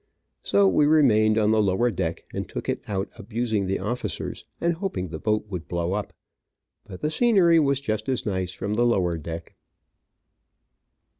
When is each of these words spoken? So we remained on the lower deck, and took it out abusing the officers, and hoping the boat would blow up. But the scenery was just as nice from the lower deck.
So 0.41 0.67
we 0.67 0.87
remained 0.87 1.37
on 1.37 1.51
the 1.51 1.61
lower 1.61 1.91
deck, 1.91 2.23
and 2.33 2.49
took 2.49 2.67
it 2.67 2.89
out 2.89 3.11
abusing 3.19 3.67
the 3.67 3.77
officers, 3.77 4.45
and 4.59 4.73
hoping 4.73 5.09
the 5.09 5.19
boat 5.19 5.45
would 5.47 5.67
blow 5.67 5.93
up. 5.93 6.11
But 6.87 7.01
the 7.01 7.11
scenery 7.11 7.59
was 7.59 7.79
just 7.79 8.09
as 8.09 8.25
nice 8.25 8.51
from 8.51 8.73
the 8.73 8.83
lower 8.87 9.19
deck. 9.19 9.53